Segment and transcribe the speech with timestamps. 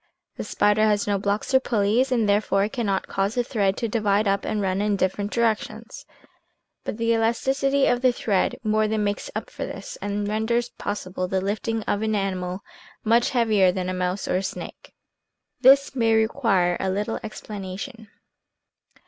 [0.35, 3.87] The spider has no blocks or pulleys, and, therefore, it cannot cause the thread to
[3.87, 6.07] divide up and run in different directions,
[6.83, 11.27] but the elasticity of the thread more than makes up for this, and renders possible
[11.27, 12.61] the lifting of an animal
[13.03, 14.91] much heavier than a mouse or a snake.
[15.59, 18.07] This may require a little explanation.